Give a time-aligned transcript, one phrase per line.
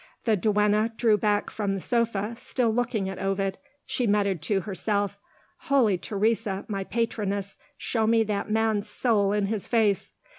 [0.23, 5.19] The duenna drew back from the sofa, still looking at Ovid: she muttered to herself,
[5.69, 10.11] "Holy Teresa, my patroness, show me that man's soul in his face!"